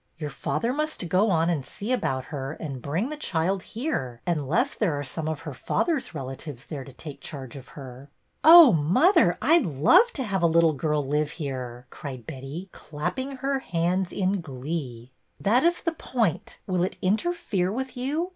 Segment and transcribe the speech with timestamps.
[0.17, 4.73] Your father must go on and see about her and bring the child here, unless
[4.73, 8.09] there are some of her father's relatives there to take charge of her."
[8.43, 13.33] Oh, mother, I 'd love to have a little girl live here!" cried Betty, clapping
[13.33, 15.11] her hands in glee.
[15.37, 16.59] 170 BETTY BAIRD'S VENTURES That is the point.
[16.65, 18.29] Will it interfere with you?